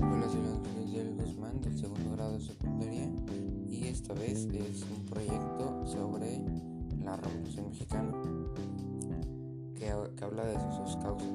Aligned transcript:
Hola, 0.00 0.28
soy 0.30 0.40
Miguel 0.78 1.12
Guzmán 1.16 1.60
del 1.60 1.76
segundo 1.76 2.12
grado 2.12 2.34
de 2.34 2.40
secundaria 2.40 3.10
y 3.68 3.88
esta 3.88 4.14
vez 4.14 4.46
es 4.52 4.82
un 4.82 5.04
proyecto 5.06 5.84
sobre 5.86 6.40
la 7.02 7.16
Revolución 7.16 7.70
Mexicana 7.70 8.12
que, 9.74 9.90
habla 10.24 10.44
de 10.44 10.54
sus 10.54 10.96
causas. 11.02 11.28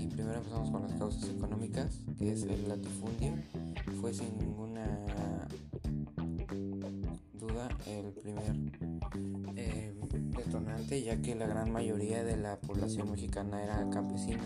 Y 0.00 0.06
primero 0.06 0.38
empezamos 0.38 0.70
con 0.70 0.82
las 0.82 0.92
causas 0.94 1.28
económicas, 1.28 2.00
que 2.18 2.32
es 2.32 2.44
el 2.44 2.68
latifundio. 2.68 3.34
Fue 4.00 4.14
sin 4.14 4.38
ninguna 4.38 4.86
duda 7.34 7.68
el 7.86 8.12
primer 8.12 8.56
eh, 9.56 9.94
detonante, 10.38 11.02
ya 11.02 11.20
que 11.20 11.34
la 11.34 11.46
gran 11.46 11.70
mayoría 11.70 12.24
de 12.24 12.38
la 12.38 12.58
población 12.60 13.10
mexicana 13.10 13.62
era 13.62 13.90
campesina 13.90 14.42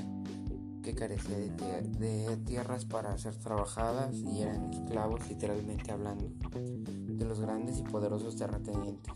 que 0.82 0.94
carecía 0.94 1.36
de, 1.36 2.36
tierras 2.46 2.84
para 2.84 3.16
ser 3.18 3.36
trabajadas 3.36 4.14
y 4.16 4.42
eran 4.42 4.72
esclavos 4.72 5.28
literalmente 5.28 5.92
hablando 5.92 6.30
de 6.54 7.24
los 7.24 7.40
grandes 7.40 7.78
y 7.78 7.82
poderosos 7.82 8.36
terratenientes. 8.36 9.12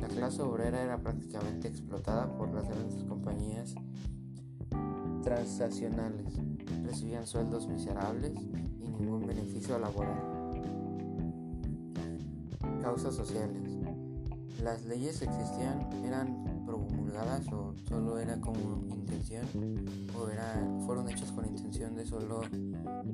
La 0.00 0.08
clase 0.08 0.42
obrera 0.42 0.82
era 0.82 0.98
prácticamente 0.98 1.68
explotada 1.68 2.34
por 2.36 2.52
las 2.52 2.68
grandes 2.68 3.04
compañías 3.04 3.74
transnacionales. 5.22 6.34
Recibían 6.84 7.26
sueldos 7.26 7.68
miserables 7.68 8.32
y 8.40 8.88
ningún 8.88 9.26
beneficio 9.26 9.78
laboral. 9.78 10.18
Causas 12.80 13.14
sociales. 13.14 13.62
Las 14.62 14.84
leyes 14.84 15.22
existían 15.22 15.88
eran 16.04 16.59
promulgadas 16.70 17.52
o 17.52 17.74
solo 17.88 18.18
era 18.18 18.40
como 18.40 18.84
intención 18.88 19.46
o 20.16 20.28
era, 20.28 20.54
fueron 20.86 21.08
hechas 21.08 21.32
con 21.32 21.44
intención 21.46 21.96
de 21.96 22.06
solo 22.06 22.42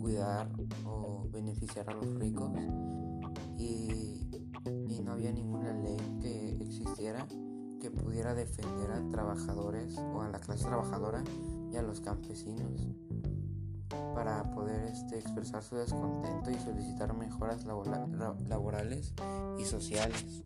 cuidar 0.00 0.48
o 0.84 1.26
beneficiar 1.30 1.88
a 1.88 1.94
los 1.94 2.14
ricos 2.16 2.50
y, 3.58 4.20
y 4.88 5.00
no 5.02 5.12
había 5.12 5.32
ninguna 5.32 5.72
ley 5.72 5.96
que 6.20 6.62
existiera 6.62 7.26
que 7.80 7.90
pudiera 7.90 8.34
defender 8.34 8.90
a 8.90 9.08
trabajadores 9.08 9.96
o 9.98 10.20
a 10.20 10.28
la 10.28 10.38
clase 10.38 10.64
trabajadora 10.64 11.22
y 11.72 11.76
a 11.76 11.82
los 11.82 12.00
campesinos 12.00 12.88
para 14.14 14.50
poder 14.50 14.84
este, 14.84 15.18
expresar 15.18 15.62
su 15.62 15.76
descontento 15.76 16.50
y 16.50 16.58
solicitar 16.58 17.14
mejoras 17.14 17.64
laborales 17.64 19.14
y 19.58 19.64
sociales 19.64 20.44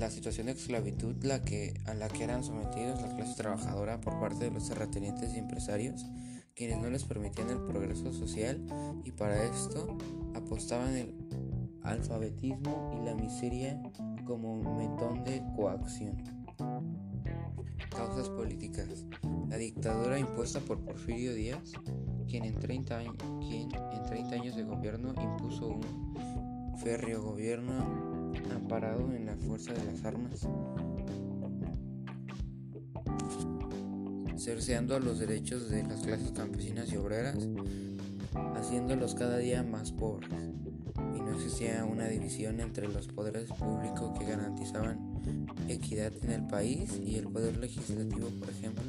la 0.00 0.10
situación 0.10 0.46
de 0.46 0.52
esclavitud 0.52 1.14
la 1.22 1.42
que, 1.42 1.74
a 1.84 1.92
la 1.92 2.08
que 2.08 2.24
eran 2.24 2.42
sometidos 2.42 3.02
la 3.02 3.14
clase 3.14 3.34
trabajadora 3.36 4.00
por 4.00 4.18
parte 4.18 4.46
de 4.46 4.50
los 4.50 4.66
terratenientes 4.66 5.34
y 5.34 5.38
empresarios, 5.38 6.06
quienes 6.54 6.78
no 6.78 6.88
les 6.88 7.04
permitían 7.04 7.50
el 7.50 7.60
progreso 7.60 8.10
social 8.10 8.64
y 9.04 9.12
para 9.12 9.44
esto 9.44 9.98
apostaban 10.34 10.96
el 10.96 11.14
alfabetismo 11.82 12.98
y 12.98 13.04
la 13.04 13.14
miseria 13.14 13.78
como 14.24 14.56
metón 14.78 15.22
de 15.22 15.42
coacción. 15.54 16.16
Causas 17.90 18.30
políticas. 18.30 19.04
La 19.50 19.58
dictadura 19.58 20.18
impuesta 20.18 20.60
por 20.60 20.80
Porfirio 20.80 21.34
Díaz, 21.34 21.72
quien 22.26 22.44
en 22.44 22.58
30, 22.58 23.02
quien 23.40 23.68
en 23.74 24.06
30 24.06 24.34
años 24.34 24.56
de 24.56 24.62
gobierno 24.62 25.12
impuso 25.20 25.68
un 25.68 26.78
férreo 26.78 27.22
gobierno 27.22 28.09
amparado 28.54 29.12
en 29.14 29.26
la 29.26 29.36
fuerza 29.36 29.72
de 29.72 29.84
las 29.84 30.04
armas, 30.04 30.46
cerceando 34.36 34.98
los 34.98 35.18
derechos 35.18 35.68
de 35.70 35.82
las 35.82 36.00
clases 36.02 36.32
campesinas 36.32 36.92
y 36.92 36.96
obreras, 36.96 37.36
haciéndolos 38.56 39.14
cada 39.14 39.38
día 39.38 39.62
más 39.62 39.92
pobres. 39.92 40.30
Y 41.16 41.20
no 41.20 41.34
existía 41.34 41.84
una 41.84 42.08
división 42.08 42.60
entre 42.60 42.88
los 42.88 43.08
poderes 43.08 43.50
públicos 43.52 44.18
que 44.18 44.24
garantizaban 44.24 44.98
equidad 45.68 46.12
en 46.22 46.30
el 46.30 46.46
país 46.46 46.98
y 47.04 47.16
el 47.16 47.28
poder 47.28 47.56
legislativo, 47.58 48.28
por 48.38 48.50
ejemplo, 48.50 48.82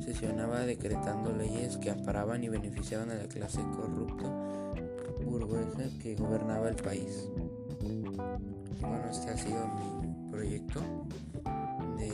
sesionaba 0.00 0.60
decretando 0.60 1.32
leyes 1.32 1.76
que 1.76 1.90
amparaban 1.90 2.42
y 2.42 2.48
beneficiaban 2.48 3.10
a 3.10 3.14
la 3.14 3.28
clase 3.28 3.60
corrupta 3.76 4.24
burguesa 5.24 5.84
que 6.00 6.14
gobernaba 6.14 6.68
el 6.68 6.76
país 6.76 7.28
bueno, 8.80 9.10
este 9.10 9.30
ha 9.30 9.36
sido 9.36 9.66
mi 9.68 10.30
proyecto 10.30 10.80
de 11.96 12.08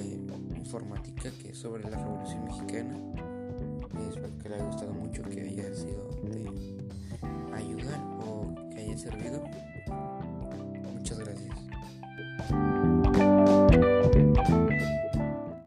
informática 0.57 1.31
que 1.43 1.51
es 1.51 1.59
sobre 1.59 1.89
la 1.89 1.99
Revolución 1.99 2.45
Mexicana. 2.45 2.99
Espero 4.09 4.39
que 4.39 4.49
le 4.49 4.55
haya 4.57 4.65
gustado 4.65 4.93
mucho, 4.95 5.23
que 5.23 5.41
haya 5.41 5.75
sido 5.75 6.09
de 6.23 6.51
ayuda 7.55 7.99
o 8.27 8.55
que 8.71 8.79
haya 8.81 8.99
servido. 8.99 9.45
Muchas 10.95 11.19
gracias. 11.19 11.55